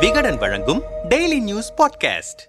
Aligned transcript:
விகடன் 0.00 0.36
வழங்கும் 0.36 0.82
daily 1.08 1.40
news 1.40 1.72
podcast 1.76 2.42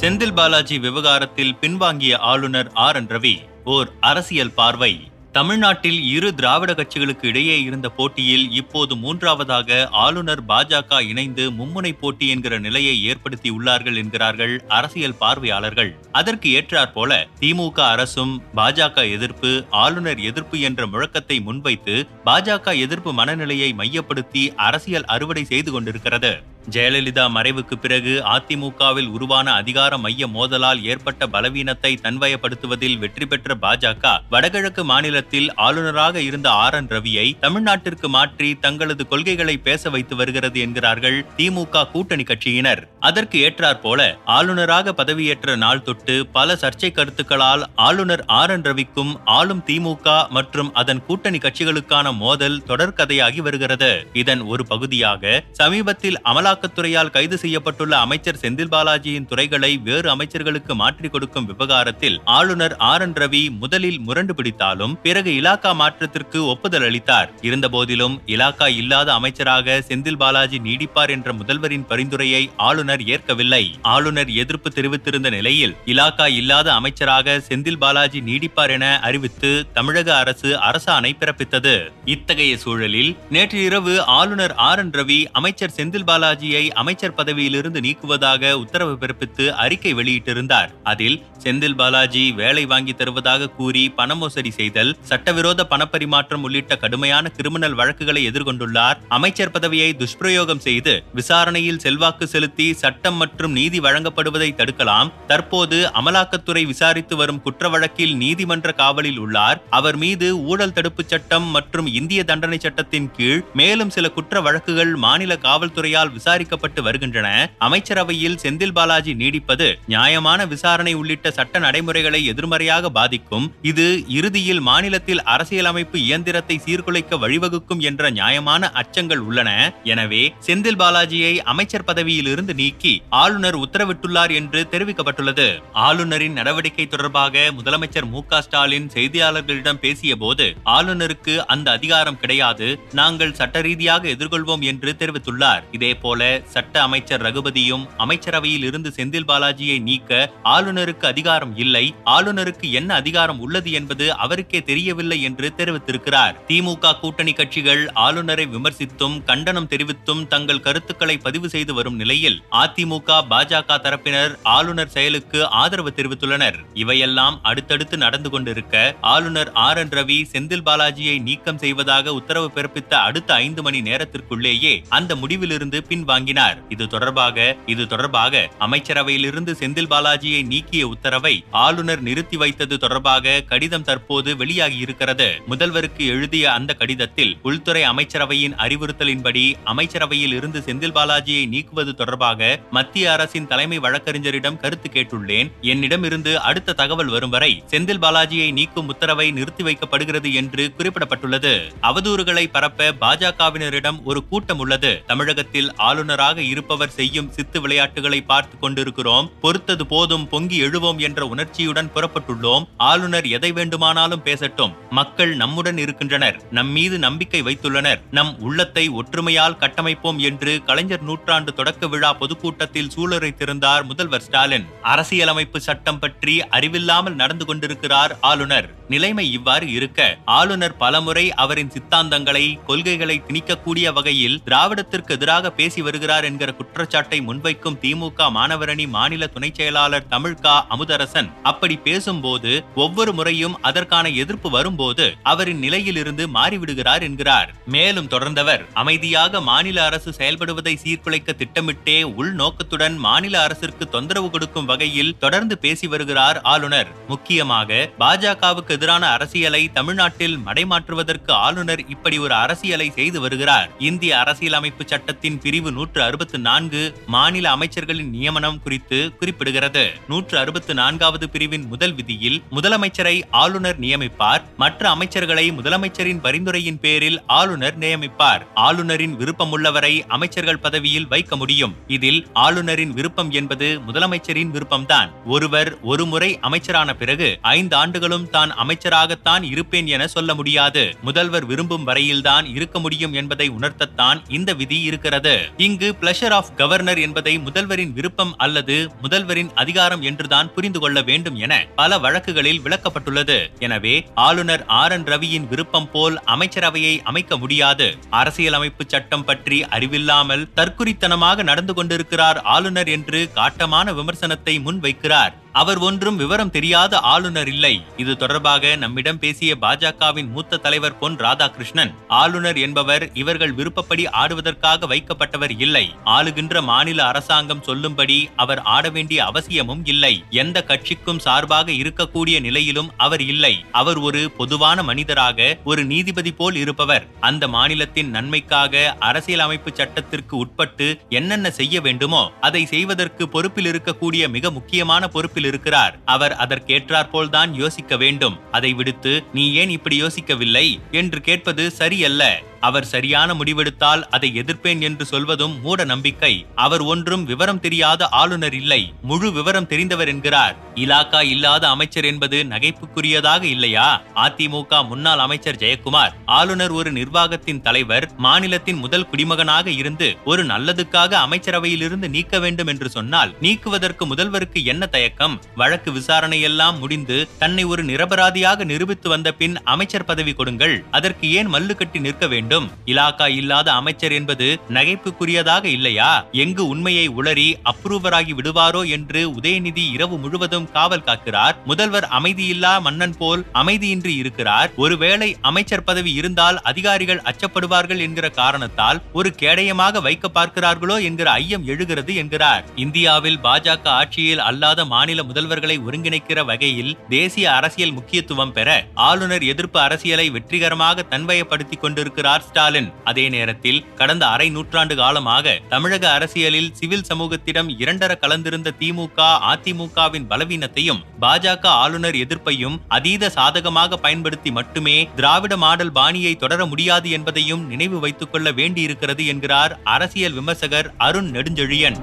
Senthil 0.00 0.34
Balaji 0.34 0.78
விவகாரத்தில் 0.78 1.56
பின்வாங்கிய 1.60 2.16
ஆளுநர் 2.16 2.70
ஆர் 2.74 2.96
என் 2.96 3.06
ரவி 3.06 3.36
ஓர் 3.64 3.90
அரசியல் 4.00 4.50
பார்வை. 4.50 5.10
தமிழ்நாட்டில் 5.36 5.98
இரு 6.02 6.34
திராவிட 6.34 6.72
கட்சிகளுக்கு 6.72 7.24
இடையே 7.24 7.62
இருந்த 7.62 7.88
போட்டியில் 7.88 8.52
இப்போது 8.52 8.96
மூன்றாவதாக 8.96 9.88
ஆளுநர் 10.04 10.42
பாஜக 10.44 11.00
இணைந்து 11.08 11.50
மும்முனை 11.50 11.92
போட்டி 12.00 12.28
என்கிற 12.28 12.58
நிலையை 12.58 13.04
ஏற்படுத்தி 13.04 13.50
உள்ளார்கள் 13.50 13.96
என்கிறார்கள் 13.96 14.64
அரசியல் 14.68 15.18
பார்வையாளர்கள். 15.18 15.90
அதற்கு 16.12 16.48
ஏற்றாற் 16.48 16.92
போல 16.92 17.26
திமுக 17.40 17.80
அரசும் 17.80 18.42
பாஜக 18.56 19.12
எதிர்ப்பு 19.12 19.64
ஆளுநர் 19.70 20.18
எதிர்ப்பு 20.18 20.60
என்ற 20.60 20.86
முழக்கத்தை 20.86 21.42
முன்வைத்து 21.42 22.06
பாஜக 22.24 22.78
எதிர்ப்பு 22.78 23.12
மனநிலையை 23.12 23.72
மையப்படுத்தி 23.72 24.54
அரசியல் 24.54 25.04
அறுவடை 25.04 25.44
செய்து 25.44 25.72
கொண்டிருக்கிறது. 25.72 26.34
ஜெயலலிதா 26.70 27.24
மறைவுக்கு 27.34 27.74
பிறகு 27.74 28.22
அதிமுகவில் 28.24 29.08
உருவான 29.08 29.52
அதிகார 29.52 29.98
மைய 29.98 30.26
மோதலால் 30.26 30.82
ஏற்பட்ட 30.82 31.26
பலவீனத்தை 31.26 31.98
தன்வயப்படுத்துவதில் 32.02 32.98
வெற்றி 32.98 33.26
பெற்ற 33.26 33.56
பாஜக 33.62 34.20
வடகிழக்கு 34.30 34.84
மாநிலத்தில் 34.84 35.54
ஆளுநராக 35.54 36.20
இருந்த 36.20 36.50
ஆர். 36.50 36.74
என். 36.74 36.88
ரவியை 36.88 37.38
தமிழ்நாட்டிற்கு 37.40 38.08
மாற்றி 38.08 38.54
தங்களது 38.54 39.06
கொள்கைகளை 39.06 39.56
பேச 39.56 39.90
வைத்து 39.90 40.16
வருகிறது 40.16 40.60
என்கிறார்கள் 40.60 41.26
திமுக 41.36 41.90
கூட்டணி 41.90 42.22
கட்சியினர். 42.22 42.88
அதற்கு 43.00 43.38
ஏற்றாற் 43.38 43.80
போல 43.80 44.18
ஆளுநராக 44.24 44.94
பதவியேற்ற 45.04 45.56
நாள் 45.56 45.82
தொட்டு 45.82 46.26
பல 46.26 46.54
சர்ச்சை 46.54 46.90
கருத்துக்களால் 46.90 47.62
ஆளுநர் 47.76 48.24
ஆர். 48.26 48.50
என். 48.50 48.62
ரவிக்கும் 48.62 49.14
ஆளும் 49.24 49.62
திமுக 49.66 50.28
மற்றும் 50.28 50.74
அதன் 50.74 51.04
கூட்டணி 51.06 51.38
கட்சிகளுக்கான 51.38 52.16
மோதல் 52.16 52.62
தொடர்கதையாகி 52.68 53.40
வருகிறது. 53.40 54.06
இதன் 54.12 54.40
ஒரு 54.40 54.66
பகுதியாக 54.66 55.44
சமீபத்தில் 55.52 56.20
அமலா 56.22 56.54
அமலாக்கத்துறையால் 56.56 57.10
கைது 57.14 57.36
செய்யப்பட்டுள்ள 57.42 57.94
அமைச்சர் 58.04 58.38
செந்தில் 58.42 58.70
பாலாஜியின் 58.74 59.26
துறைகளை 59.30 59.70
வேறு 59.86 60.08
அமைச்சர்களுக்கு 60.14 60.72
மாற்றிக் 60.80 61.12
கொடுக்கும் 61.12 61.48
விவகாரத்தில் 61.50 62.16
ஆளுநர் 62.36 62.74
ஆர் 62.90 63.04
என் 63.06 63.14
ரவி 63.20 63.42
முதலில் 63.62 63.98
முரண்டு 64.06 64.34
பிடித்தாலும் 64.38 64.94
பிறகு 65.02 65.30
இலாக்கா 65.40 65.72
மாற்றத்திற்கு 65.80 66.38
ஒப்புதல் 66.52 66.86
அளித்தார். 66.88 67.30
இருந்தபோதிலும் 67.48 68.14
இலாக்கா 68.34 68.68
இல்லாத 68.80 69.08
அமைச்சராக 69.18 69.76
செந்தில் 69.88 70.20
பாலாஜி 70.22 70.60
நீடிப்பார் 70.68 71.12
என்ற 71.16 71.34
முதல்வரின் 71.40 71.86
பரிந்துரையை 71.90 72.42
ஆளுநர் 72.68 73.04
ஏற்கவில்லை. 73.14 73.64
ஆளுநர் 73.94 74.32
எதிர்ப்பு 74.42 74.72
தெரிவித்திருந்த 74.78 75.30
நிலையில் 75.36 75.76
இலாக்கா 75.94 76.28
இல்லாத 76.40 76.68
அமைச்சராக 76.78 77.36
செந்தில் 77.50 77.80
பாலாஜி 77.84 78.22
நீடிப்பார் 78.30 78.74
என 78.78 78.86
அறிவித்து 79.10 79.52
தமிழக 79.78 80.08
அரசு 80.22 80.52
அரசாணை 80.70 81.12
பிறப்பித்தது. 81.20 81.76
இத்தகைய 82.16 82.54
சூழலில் 82.64 83.12
நேற்று 83.30 83.60
இரவு 83.68 83.96
ஆளுநர் 84.18 84.56
ஆர் 84.70 84.82
என் 84.84 84.94
ரவி 85.00 85.20
அமைச்சர் 85.38 85.74
செந்தில் 85.76 86.08
பாலாஜி 86.08 86.45
பாலாஜியை 86.46 86.66
அமைச்சர் 86.80 87.16
பதவியிலிருந்து 87.18 87.78
நீக்குவதாக 87.86 88.50
உத்தரவு 88.62 88.94
பிறப்பித்து 89.02 89.44
அறிக்கை 89.62 89.92
வெளியிட்டிருந்தார். 89.98 90.70
அதில் 90.92 91.16
செந்தில் 91.42 91.76
பாலாஜி 91.80 92.24
வேலை 92.40 92.64
வாங்கி 92.72 92.92
தருவதாக 93.00 93.48
கூறி 93.58 93.82
பண 93.98 94.14
மோசடி 94.20 94.50
செய்தல் 94.58 94.92
சட்டவிரோத 95.10 95.66
பணப்பரிமாற்றம் 95.70 96.44
உள்ளிட்ட 96.46 96.76
கடுமையான 96.82 97.32
கிரிமினல் 97.36 97.76
வழக்குகளை 97.80 98.22
எதிர்கொண்டுள்ளார். 98.28 99.00
அமைச்சர் 99.16 99.54
பதவியை 99.56 99.88
துஷ்பிரயோகம் 100.02 100.62
செய்து 100.66 100.94
விசாரணையில் 101.20 101.82
செல்வாக்கு 101.84 102.28
செலுத்தி 102.34 102.68
சட்டம் 102.82 103.18
மற்றும் 103.22 103.56
நீதி 103.58 103.80
வழங்கப்படுவதை 103.86 104.50
தடுக்கலாம். 104.60 105.12
தற்போது 105.32 105.80
அமலாக்கத்துறை 106.00 106.64
விசாரித்து 106.72 107.16
வரும் 107.22 107.42
குற்ற 107.48 107.64
வழக்கில் 107.74 108.14
நீதிமன்ற 108.22 108.74
காவலில் 108.82 109.20
உள்ளார். 109.26 109.60
அவர் 109.80 110.00
மீது 110.04 110.28
ஊழல் 110.50 110.76
தடுப்பு 110.78 111.04
சட்டம் 111.14 111.48
மற்றும் 111.58 111.90
இந்திய 112.00 112.22
தண்டனை 112.32 112.60
சட்டத்தின் 112.66 113.10
கீழ் 113.18 113.44
மேலும் 113.62 113.94
சில 113.98 114.06
குற்ற 114.18 114.40
வழக்குகள் 114.46 114.94
மாநில 115.06 115.32
காவல்துறையால் 115.46 116.12
விசாரிக்கப்பட்டு 116.36 116.80
வருகின்றன. 116.86 117.28
அமைச்சரவையில் 117.66 118.38
செந்தில் 118.42 118.74
பாலாஜி 118.76 119.12
நீடிப்பது 119.20 119.66
நியாயமான 119.92 120.40
விசாரணை 120.52 120.92
உள்ளிட்ட 121.00 121.30
சட்ட 121.36 121.58
நடைமுறைகளை 121.64 122.20
எதிர்மறையாக 122.32 122.90
பாதிக்கும். 122.98 123.46
இது 123.70 123.86
இறுதியில் 124.18 124.62
மாநிலத்தில் 124.68 125.22
அரசியலமைப்பு 125.34 125.98
இயந்திரத்தை 126.08 126.56
சீர்குலைக்க 126.66 127.18
வழிவகுக்கும் 127.22 127.82
என்ற 127.88 128.10
நியாயமான 128.18 128.70
அச்சங்கள் 128.80 129.22
உள்ளன. 129.28 129.50
எனவே 129.92 130.22
செந்தில் 130.46 130.80
பாலாஜியை 130.82 131.32
அமைச்சர் 131.52 131.86
பதவியில் 131.90 132.30
இருந்து 132.32 132.54
நீக்கி 132.60 132.94
ஆளுநர் 133.22 133.58
உத்தரவிட்டுள்ளார் 133.64 134.34
என்று 134.40 134.62
தெரிவிக்கப்பட்டுள்ளது. 134.74 135.48
ஆளுநரின் 135.86 136.38
நடவடிக்கை 136.40 136.86
தொடர்பாக 136.86 137.46
முதலமைச்சர் 137.58 138.10
மு 138.14 138.22
ஸ்டாலின் 138.46 138.90
செய்தியாளர்களிடம் 138.96 139.82
பேசிய 139.84 140.12
போது 140.24 140.46
ஆளுநருக்கு 140.76 141.34
அந்த 141.54 141.66
அதிகாரம் 141.78 142.20
கிடையாது. 142.22 142.68
நாங்கள் 143.00 143.36
சட்ட 143.40 143.56
ரீதியாக 143.68 144.08
எதிர்கொள்வோம் 144.14 144.62
என்று 144.70 144.90
தெரிவித்துள்ளார். 145.00 145.64
இதேபோல 145.76 146.15
சட்ட 146.44 146.82
அமைச்சர் 146.82 147.22
ரகுபதியும் 147.22 147.86
அமைச்சரவையில் 147.96 148.62
இருந்து 148.62 148.92
செந்தில் 148.96 149.28
பாலாஜியை 149.28 149.80
நீக்க 149.80 150.32
ஆளுநருக்கு 150.44 151.04
அதிகாரம் 151.06 151.56
இல்லை. 151.56 151.94
ஆளுநருக்கு 152.04 152.70
என்ன 152.70 152.94
அதிகாரம் 152.94 153.40
உள்ளது 153.40 153.72
என்பது 153.72 154.14
அவருக்கே 154.14 154.62
தெரியவில்லை 154.62 155.22
என்று 155.22 155.52
தெரிவித்திருக்கிறார். 155.56 156.34
திமுக 156.48 156.98
கூட்டணி 156.98 157.32
கட்சிகள் 157.32 157.92
ஆளுநரை 157.92 158.46
விமர்சித்தும் 158.46 159.24
கண்டனம் 159.24 159.68
தெரிவித்தும் 159.68 160.26
தங்கள் 160.26 160.60
கருத்துக்களை 160.60 161.18
பதிவு 161.18 161.48
செய்து 161.48 161.74
வரும் 161.74 161.96
நிலையில் 161.96 162.42
அதிமுக 162.50 163.22
பாஜக 163.30 163.74
தரப்பினர் 163.78 164.38
ஆளுநர் 164.42 164.88
செயலுக்கு 164.88 165.46
ஆதரவு 165.46 165.92
தெரிவித்துள்ளனர். 165.96 166.64
இவையெல்லாம் 166.74 167.40
அடுத்தடுத்து 167.42 167.96
நடந்து 167.96 168.30
கொண்டிருக்க 168.30 168.94
ஆளுநர் 169.00 169.52
ஆர். 169.52 169.78
என். 169.78 169.84
ரவி 169.86 170.24
செந்தில் 170.32 170.62
பாலாஜியை 170.66 171.22
நீக்கம் 171.22 171.58
செய்வதாக 171.58 172.14
உத்தரவு 172.14 172.50
பிறப்பித்த 172.54 172.94
அடுத்த 172.94 173.34
ஐந்து 173.34 173.62
மணி 173.62 173.80
நேரத்திற்குள்ளேயே 173.80 174.84
அந்த 174.88 175.16
முடிவிலிருந்து 175.16 175.82
பின்வாங்கினார் 176.06 176.58
இது 176.68 176.86
தொடர்பாக 176.86 177.56
இது 177.66 177.86
தொடர்பாக 177.86 178.50
அமைச்சரவையிலிருந்து 178.60 179.52
செந்தில் 179.60 179.90
பாலாஜியை 179.90 180.46
நீக்கிய 180.46 180.88
உத்தரவை 180.88 181.44
ஆளுநர் 181.50 182.02
நிறுத்தி 182.02 182.36
வைத்தது 182.36 182.78
தொடர்பாக 182.78 183.40
கடிதம் 183.40 183.82
தற்போது 183.82 184.36
வெளியாகி 184.36 184.76
இருக்கிறது 184.76 185.28
முதல்வருக்கு 185.48 186.04
எழுதிய 186.06 186.52
அந்த 186.52 186.74
கடிதத்தில் 186.74 187.36
உள்துறை 187.42 187.82
அமைச்சரவையின் 187.82 188.56
அறிவுறுத்தலின்படி 188.64 189.54
அமைச்சரவையில் 189.64 190.32
இருந்து 190.32 190.60
செந்தில் 190.66 190.96
பாலாஜியை 190.98 191.44
நீக்குவது 191.48 191.94
தொடர்பாக 191.94 192.60
மத்திய 192.70 193.12
அரசின் 193.12 193.46
தலைமை 193.46 193.78
வழக்கறிஞரிடம் 193.78 194.56
கருத்து 194.56 194.90
கேட்டுள்ளேன். 194.92 195.50
என்னிடமிருந்து 195.60 196.40
அடுத்த 196.40 196.72
தகவல் 196.72 197.06
வரும் 197.06 197.30
வரை 197.30 197.62
செந்தில் 197.70 198.02
பாலாஜியை 198.04 198.52
நீக்கும் 198.52 198.88
உத்தரவை 198.88 199.30
நிறுத்தி 199.30 199.64
வைக்கப்படுகிறது 199.64 200.32
என்று 200.32 200.72
குறிப்பிடப்பட்டுள்ளது. 200.78 201.54
அவதூறுகளை 201.82 202.46
பரப்ப 202.52 202.92
பாஜகவினரிடம் 203.00 204.02
ஒரு 204.04 204.28
கூட்டம் 204.28 204.58
உள்ளது. 204.58 205.02
தமிழகத்தில் 205.06 205.72
ஆளுநராக 205.96 206.42
இருப்பவர் 206.42 206.90
செய்யும் 206.90 207.30
சித்து 207.30 207.60
விளையாட்டுகளை 207.60 208.20
பார்த்து 208.20 208.58
கொண்டிருக்கிறோம். 208.58 209.30
பொறுத்தது 209.40 209.86
போதும் 209.86 210.28
பொங்கி 210.28 210.56
எழுவோம் 210.62 210.98
என்ற 210.98 211.26
உணர்ச்சியுடன் 211.26 211.90
புறப்பட்டுள்ளோம். 211.94 212.64
ஆளுநர் 212.76 213.26
எதை 213.26 213.52
வேண்டுமானாலும் 213.52 214.22
பேசட்டும். 214.24 214.74
மக்கள் 214.90 215.36
நம்முடன் 215.36 215.78
இருக்கின்றனர். 215.78 216.42
நம் 216.50 216.68
மீது 216.68 216.98
நம்பிக்கை 216.98 217.42
வைத்துள்ளனர். 217.42 218.00
நம் 218.10 218.32
உள்ளத்தை 218.40 218.88
ஒற்றுமையால் 218.88 219.58
கட்டமைப்போம் 219.60 220.18
என்று 220.18 220.62
கலைஞர் 220.66 221.02
நூற்றாண்டு 221.02 221.54
தொடக்க 221.54 221.86
விழா 221.86 222.12
பொதுக்கூட்டத்தில் 222.12 222.90
சூளுரைத்திருந்தார் 222.96 223.84
முதல்வர் 223.84 224.20
ஸ்டாலின். 224.20 224.66
அரசியலமைப்பு 224.82 225.60
சட்டம் 225.60 225.98
பற்றி 225.98 226.46
அறிவில்லாமல் 226.48 227.14
நடந்து 227.14 227.46
கொண்டிருக்கிறார் 227.46 228.16
ஆளுநர். 228.20 228.70
நிலைமை 228.88 229.32
இவ்வாறு 229.32 229.70
இருக்க 229.70 230.00
ஆளுநர் 230.24 230.76
பலமுறை 230.76 231.32
அவரின் 231.34 231.70
சித்தாந்தங்களை 231.70 232.58
கொள்கைகளை 232.66 233.22
திணிக்கக்கூடிய 233.28 233.92
வகையில் 233.92 234.40
திராவிடத்திற்கு 234.46 235.14
எதிராக 235.16 235.50
பேசி 235.50 235.82
வருகிறார் 235.82 236.24
என்கிற 236.24 236.52
குற்றச்சாட்டை 236.52 237.20
முன்வைக்கும் 237.20 237.78
திமுக 237.82 238.28
மாணவரணி 238.38 238.88
மாநில 238.88 239.26
துணை 239.26 239.50
செயலாளர் 239.54 240.06
தமிழ்கா 240.10 240.54
அமுதரசன். 240.68 241.30
அப்படி 241.42 241.76
பேசும்போது 241.76 242.64
ஒவ்வொரு 242.74 243.12
முறையும் 243.12 243.62
அதற்கான 243.62 244.08
எதிர்ப்பு 244.08 244.50
வரும்போது 244.50 245.14
அவரின் 245.22 245.58
நிலையிலிருந்து 245.58 246.26
மாறிவிடுகிறார் 246.28 247.02
என்கிறார். 247.02 247.54
மேலும் 247.66 248.08
தொடர்ந்தவர் 248.08 248.64
அமைதியாக 248.74 249.40
மாநில 249.40 249.84
அரசு 249.84 250.12
செயல்படுவதை 250.18 250.76
சீர்குலைக்க 250.84 251.36
திட்டமிட்டே 251.36 252.02
உள்நோக்கத்துடன் 252.02 252.96
மாநில 252.96 253.42
அரசிற்கு 253.42 253.88
தொந்தரவு 253.88 254.30
கொடுக்கும் 254.30 254.64
வகையில் 254.64 255.16
தொடர்ந்து 255.18 255.58
பேசி 255.58 255.86
வருகிறார் 255.86 256.40
ஆளுநர். 256.40 256.88
முக்கியமாக 257.08 257.90
பாஜகவுக்கு 257.98 258.75
எதிரான 258.76 259.08
அரசியலை 259.08 259.60
தமிழ்நாட்டில் 259.72 260.38
மடைமாற்றுவதற்கு 260.46 261.30
ஆளுநர் 261.46 261.82
இப்படி 261.88 262.18
ஒரு 262.18 262.34
அரசியலை 262.34 262.88
செய்து 262.90 263.20
வருகிறார். 263.20 263.68
இந்திய 263.78 264.18
அரசியலமைப்பு 264.18 264.84
சட்டத்தின் 264.86 265.38
பிரிவு 265.38 265.70
நூற்று 265.72 266.02
அறுபத்தி 266.02 266.38
நான்கு 266.38 266.82
மாநில 267.06 267.54
அமைச்சர்களின் 267.56 268.10
நியமனம் 268.10 268.62
குறித்து 268.62 268.98
குறிப்பிடுகிறது. 269.20 269.84
நூற்று 270.08 270.38
அறுபத்தி 270.38 270.74
நான்காவது 270.74 271.28
பிரிவின் 271.28 271.66
முதல் 271.66 271.94
விதியில் 271.94 272.42
முதலமைச்சரை 272.50 273.16
ஆளுநர் 273.30 273.80
நியமிப்பார். 273.80 274.42
மற்ற 274.56 274.94
அமைச்சர்களை 274.94 275.46
முதலமைச்சரின் 275.58 276.22
பரிந்துரையின் 276.26 276.80
பேரில் 276.80 277.18
ஆளுநர் 277.26 277.78
நியமிப்பார். 277.78 278.42
ஆளுநரின் 278.54 279.16
விருப்பமுள்ளவரை 279.16 279.94
அமைச்சர்கள் 280.06 280.62
பதவியில் 280.66 281.08
வைக்க 281.08 281.36
முடியும். 281.36 281.74
இதில் 281.86 282.20
ஆளுநரின் 282.32 282.92
விருப்பம் 282.92 283.30
என்பது 283.30 283.80
முதலமைச்சரின் 283.88 284.52
விருப்பம்தான். 284.56 285.10
ஒருவர் 285.24 285.72
ஒருமுறை 285.82 286.30
அமைச்சரான 286.40 286.94
பிறகு 286.94 287.38
ஐந்து 287.42 287.76
ஆண்டுகளும் 287.76 288.30
தான் 288.30 288.52
அமைச்சராகத்தான் 288.66 289.42
இருப்பேன் 289.42 289.86
என 289.86 290.06
சொல்ல 290.06 290.34
முடியாது. 290.34 290.96
முதல்வர் 291.02 291.44
விரும்பும் 291.44 291.84
வரையில்தான் 291.84 292.44
இருக்க 292.54 292.78
முடியும் 292.78 293.12
என்பதை 293.12 293.50
உணர்த்தத்தான் 293.50 294.22
இந்த 294.28 294.54
விதி 294.54 294.80
இருக்கிறது. 294.80 295.38
இங்கு 295.56 295.94
பிளஷர் 296.00 296.30
ஆஃப் 296.30 296.56
கவர்னர் 296.56 296.98
என்பதை 296.98 297.38
முதல்வரின் 297.38 297.92
விருப்பம் 297.92 298.34
அல்லது 298.36 298.90
முதல்வரின் 299.02 299.52
அதிகாரம் 299.54 300.02
என்றுதான் 300.02 300.54
புரிந்து 300.54 300.80
கொள்ள 300.80 301.02
வேண்டும் 301.02 301.36
என 301.36 301.66
பல 301.76 301.98
வழக்குகளில் 301.98 302.60
விளக்கப்பட்டுள்ளது. 302.64 303.58
எனவே 303.58 304.06
ஆளுநர் 304.14 304.64
ஆர். 304.66 304.92
என். 304.92 305.04
ரவியின் 305.04 305.48
விருப்பம் 305.48 305.90
போல் 305.90 306.20
அமைச்சரவையை 306.26 306.98
அமைக்க 307.02 307.36
முடியாது. 307.36 307.98
அரசியலமைப்பு 308.10 308.84
சட்டம் 308.88 309.24
பற்றி 309.24 309.64
அறிவில்லாமல் 309.64 310.48
தற்குறித்தனமாக 310.56 311.42
நடந்து 311.42 311.74
கொண்டிருக்கிறார் 311.74 312.40
ஆளுநர் 312.40 312.88
என்று 312.88 313.30
காட்டமான 313.34 313.94
விமர்சனத்தை 313.94 314.58
முன்வைக்கிறார். 314.58 315.32
அவர் 315.60 315.78
ஒன்றும் 315.78 316.16
விவரம் 316.16 316.50
தெரியாத 316.50 316.98
ஆளுநர் 317.12 317.48
இல்லை. 317.48 317.72
இது 317.96 318.16
தொடர்பாக 318.16 318.72
நம்மிடம் 318.76 319.18
பேசிய 319.18 319.56
பாஜகவின் 319.60 320.28
மூத்த 320.34 320.56
தலைவர் 320.56 320.98
பொன் 320.98 321.16
ராதாகிருஷ்ணன் 321.16 321.92
ஆளுநர் 322.08 322.58
என்பவர் 322.58 323.04
இவர்கள் 323.14 323.52
விருப்பப்படி 323.52 324.04
ஆடுவதற்காக 324.22 324.86
வைக்கப்பட்டவர் 324.86 325.54
இல்லை. 325.58 325.84
ஆளுகின்ற 326.16 326.62
மாநில 326.62 327.06
அரசாங்கம் 327.06 327.62
சொல்லும்படி 327.62 328.18
அவர் 328.36 328.62
ஆட 328.74 328.88
வேண்டிய 328.88 329.24
அவசியமும் 329.24 329.84
இல்லை. 329.84 330.12
எந்த 330.42 330.64
கட்சிக்கும் 330.64 331.18
சார்பாக 331.18 331.72
இருக்கக்கூடிய 331.72 332.40
நிலையிலும் 332.40 332.90
அவர் 332.96 333.24
இல்லை. 333.32 333.54
அவர் 333.72 333.98
ஒரு 333.98 334.22
பொதுவான 334.30 334.82
மனிதராக 334.82 335.58
ஒரு 335.64 335.84
நீதிபதி 335.84 336.32
போல் 336.32 336.54
இருப்பவர். 336.54 337.06
அந்த 337.20 337.48
மாநிலத்தின் 337.48 338.10
நன்மைக்காக 338.10 338.96
அரசியலமைப்பு 339.10 339.72
சட்டத்திற்கு 339.74 340.36
உட்பட்டு 340.36 340.90
என்னென்ன 341.08 341.50
செய்ய 341.50 341.80
வேண்டுமோ 341.80 342.22
அதை 342.40 342.64
செய்வதற்கு 342.66 343.24
பொறுப்பில் 343.28 343.70
இருக்கக்கூடிய 343.72 344.22
மிக 344.28 344.50
முக்கியமான 344.50 345.08
பொறுப்பில் 345.08 345.44
இருக்கிறார். 345.46 345.98
அவர் 346.04 346.32
அதற்கேற்றாற்போல் 346.32 347.30
தான் 347.30 347.54
யோசிக்க 347.54 347.96
வேண்டும். 347.96 348.38
அதை 348.50 348.72
விடுத்து 348.72 349.24
நீ 349.32 349.52
ஏன் 349.52 349.70
இப்படி 349.70 350.02
யோசிக்கவில்லை? 350.02 350.78
என்று 350.90 351.20
கேட்பது 351.20 351.70
சரியல்ல. 351.70 352.40
அவர் 352.60 352.84
சரியான 352.84 353.34
முடிவெடுத்தால் 353.34 354.02
அதை 354.02 354.32
எதிர்ப்பேன் 354.34 354.80
என்று 354.80 355.04
சொல்வதும் 355.04 355.60
மூட 355.60 355.84
நம்பிக்கை. 355.84 356.46
அவர் 356.54 356.80
ஒன்றும் 356.80 357.24
விவரம் 357.24 357.60
தெரியாத 357.60 358.08
ஆளுநர் 358.08 358.54
இல்லை. 358.54 358.92
முழு 359.02 359.32
விவரம் 359.32 359.68
தெரிந்தவர் 359.68 360.06
என்கிறார். 360.06 360.65
இலாக்கா 360.76 361.20
இல்லாத 361.22 361.68
அமைச்சர் 361.68 362.04
என்பது 362.04 362.44
நகைப்புக்குரியதாக 362.44 363.42
இல்லையா? 363.42 363.86
அதிமுக 364.14 364.86
முன்னாள் 364.86 365.18
அமைச்சர் 365.18 365.56
ஜெயக்குமார் 365.56 366.12
ஆளுநர் 366.24 366.70
ஒரு 366.70 366.92
நிர்வாகத்தின் 366.92 367.60
தலைவர் 367.60 368.06
மாநிலத்தின் 368.16 368.76
முதல் 368.76 369.06
குடிமகனாக 369.06 369.70
இருந்து 369.70 370.08
ஒரு 370.24 370.44
நல்லதுக்காக 370.44 371.12
அமைச்சரவையில் 371.16 371.80
இருந்து 371.80 372.08
நீக்க 372.08 372.38
வேண்டும் 372.38 372.66
என்று 372.66 372.90
சொன்னால் 372.90 373.34
நீக்குவதற்கு 373.40 374.06
முதல்வருக்கு 374.06 374.64
என்ன 374.64 374.86
தயக்கம்? 374.86 375.40
வழக்கு 375.54 375.92
விசாரணை 375.92 376.40
எல்லாம் 376.40 376.78
முடிந்து 376.78 377.28
தன்னை 377.38 377.64
ஒரு 377.64 377.84
நிரபராதியாக 377.84 378.64
நிரூபித்து 378.64 379.08
வந்த 379.08 379.32
பின் 379.32 379.56
அமைச்சர் 379.64 380.04
பதவி 380.04 380.32
கொடுங்கள் 380.32 380.76
அதற்கு 380.90 381.30
ஏன் 381.30 381.52
மல்லு 381.54 381.74
கட்டி 381.74 381.98
நிற்க 381.98 382.26
வேண்டும்? 382.26 382.70
இலாக்கா 382.84 383.28
இல்லாத 383.28 383.72
அமைச்சர் 383.72 384.12
என்பது 384.12 384.60
நகைப்புக்குரியதாக 384.68 385.64
இல்லையா? 385.64 386.10
எங்கு 386.32 386.66
உண்மையை 386.66 387.08
உளறி 387.08 387.48
அப்ரூவராகி 387.72 388.34
விடுவாரோ 388.34 388.88
என்று 388.88 389.22
உதயநிதி 389.30 389.84
இரவு 389.92 390.18
முழுவதும் 390.18 390.64
காவல் 390.72 391.04
காக்கிறார். 391.06 391.54
முதல்வர் 391.64 392.08
அமைதியில்லா 392.18 392.80
மன்னன் 392.80 393.16
போல் 393.18 393.46
அமைதியின்றி 393.54 394.14
இருக்கிறார். 394.16 394.70
ஒருவேளை 394.76 395.36
அமைச்சர் 395.40 395.84
பதவி 395.84 396.12
இருந்தால் 396.12 396.62
அதிகாரிகள் 396.62 397.22
அச்சப்படுவார்கள் 397.22 397.98
என்கிற 397.98 398.28
காரணத்தால் 398.28 399.02
ஒரு 399.12 399.34
கேடயமாக 399.38 400.02
வைக்க 400.02 400.30
பார்க்கிறார்களோ 400.34 401.02
என்கிற 401.02 401.30
ஐயம் 401.30 401.66
எழுகிறது 401.66 402.14
என்கிறார். 402.14 402.64
இந்தியாவில் 402.76 403.38
பாஜக 403.42 403.86
ஆட்சியில் 403.86 404.38
அல்லாத 404.38 404.84
மாநில 404.84 405.22
முதல்வர்களை 405.22 405.78
ஒருங்கிணைக்கிற 405.86 406.44
வகையில் 406.44 406.96
தேசிய 407.08 407.54
அரசியல் 407.54 407.92
முக்கியத்துவம் 407.92 408.52
பெற 408.52 408.68
ஆளுநர் 408.94 409.42
எதிர்ப்பு 409.42 409.80
அரசியலை 409.80 410.30
வெற்றிகரமாக 410.30 411.04
தன்வயப்படுத்திக் 411.10 411.80
கொண்டிருக்கிறார் 411.80 412.42
ஸ்டாலின். 412.42 412.92
அதே 413.04 413.28
நேரத்தில் 413.28 413.84
கடந்த 413.94 414.26
அரை 414.26 414.50
நூற்றாண்டு 414.50 414.96
காலமாக 414.96 415.54
தமிழக 415.68 416.12
அரசியலில் 416.12 416.72
சிவில் 416.72 417.04
சமூகத்திடம் 417.14 417.68
இரண்டர 417.78 418.12
கலந்திருந்த 418.18 418.72
திமுக 418.80 419.20
அதிமுகவின் 419.52 420.26
பலவீன 420.28 420.55
சுயாதீனத்தையும் 420.56 421.00
பாஜக 421.20 421.64
ஆளுநர் 421.82 422.16
எதிர்ப்பையும் 422.16 422.76
அதீத 422.88 423.30
சாதகமாக 423.30 423.96
பயன்படுத்தி 423.96 424.50
மட்டுமே 424.50 424.96
திராவிட 425.16 425.54
மாடல் 425.56 425.92
பாணியை 425.92 426.32
தொடர 426.36 426.66
முடியாது 426.66 427.08
என்பதையும் 427.10 427.66
நினைவு 427.66 427.98
வைத்துக் 428.00 428.32
கொள்ள 428.32 428.50
வேண்டியிருக்கிறது 428.52 429.24
என்கிறார் 429.26 429.74
அரசியல் 429.84 430.32
விமர்சகர் 430.32 430.90
அருண் 430.98 431.30
நெடுஞ்செழியன். 431.30 431.98